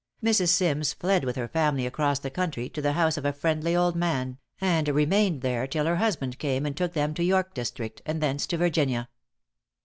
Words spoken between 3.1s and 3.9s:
of a friendly